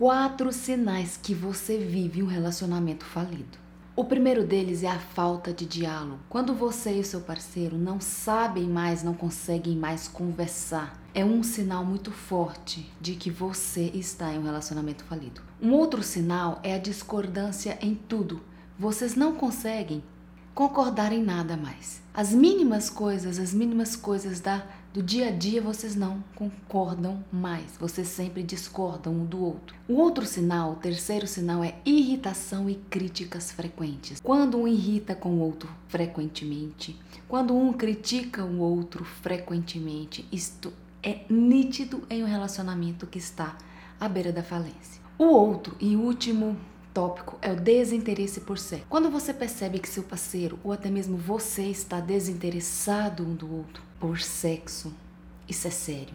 quatro 0.00 0.50
sinais 0.50 1.20
que 1.22 1.34
você 1.34 1.76
vive 1.76 2.22
um 2.22 2.26
relacionamento 2.26 3.04
falido. 3.04 3.58
O 3.94 4.02
primeiro 4.02 4.46
deles 4.46 4.82
é 4.82 4.88
a 4.88 4.98
falta 4.98 5.52
de 5.52 5.66
diálogo. 5.66 6.20
Quando 6.26 6.54
você 6.54 6.96
e 6.96 7.00
o 7.00 7.04
seu 7.04 7.20
parceiro 7.20 7.76
não 7.76 8.00
sabem 8.00 8.64
mais, 8.64 9.02
não 9.02 9.12
conseguem 9.12 9.76
mais 9.76 10.08
conversar, 10.08 10.98
é 11.12 11.22
um 11.22 11.42
sinal 11.42 11.84
muito 11.84 12.10
forte 12.10 12.90
de 12.98 13.14
que 13.14 13.30
você 13.30 13.90
está 13.92 14.32
em 14.32 14.38
um 14.38 14.44
relacionamento 14.44 15.04
falido. 15.04 15.42
Um 15.60 15.72
outro 15.72 16.02
sinal 16.02 16.60
é 16.62 16.76
a 16.76 16.78
discordância 16.78 17.76
em 17.82 17.94
tudo. 17.94 18.40
Vocês 18.78 19.14
não 19.14 19.34
conseguem 19.34 20.02
concordar 20.54 21.12
em 21.12 21.22
nada 21.22 21.58
mais. 21.58 22.00
As 22.14 22.32
mínimas 22.32 22.88
coisas, 22.88 23.38
as 23.38 23.52
mínimas 23.52 23.96
coisas 23.96 24.40
da, 24.40 24.64
do 24.92 25.02
dia 25.02 25.28
a 25.28 25.30
dia, 25.30 25.62
vocês 25.62 25.94
não 25.94 26.22
concordam 26.34 27.24
mais. 27.32 27.76
Vocês 27.78 28.08
sempre 28.08 28.42
discordam 28.42 29.12
um 29.12 29.24
do 29.24 29.40
outro. 29.40 29.76
O 29.88 29.94
outro 29.94 30.26
sinal, 30.26 30.72
o 30.72 30.76
terceiro 30.76 31.26
sinal, 31.26 31.62
é 31.62 31.76
irritação 31.84 32.68
e 32.68 32.74
críticas 32.74 33.52
frequentes. 33.52 34.20
Quando 34.20 34.58
um 34.58 34.66
irrita 34.66 35.14
com 35.14 35.30
o 35.30 35.40
outro 35.40 35.70
frequentemente, 35.86 36.98
quando 37.28 37.56
um 37.56 37.72
critica 37.72 38.44
o 38.44 38.58
outro 38.58 39.04
frequentemente, 39.04 40.26
isto 40.32 40.72
é 41.02 41.20
nítido 41.30 42.02
em 42.10 42.24
um 42.24 42.26
relacionamento 42.26 43.06
que 43.06 43.18
está 43.18 43.56
à 43.98 44.08
beira 44.08 44.32
da 44.32 44.42
falência. 44.42 45.00
O 45.16 45.24
outro 45.24 45.76
e 45.78 45.94
último 45.94 46.56
tópico 46.92 47.38
é 47.40 47.52
o 47.52 47.56
desinteresse 47.56 48.40
por 48.40 48.58
sexo. 48.58 48.86
Quando 48.88 49.10
você 49.10 49.32
percebe 49.32 49.78
que 49.78 49.88
seu 49.88 50.02
parceiro 50.02 50.58
ou 50.62 50.72
até 50.72 50.90
mesmo 50.90 51.16
você 51.16 51.64
está 51.64 52.00
desinteressado 52.00 53.24
um 53.24 53.34
do 53.34 53.52
outro 53.52 53.82
por 53.98 54.20
sexo, 54.20 54.92
isso 55.48 55.66
é 55.66 55.70
sério. 55.70 56.14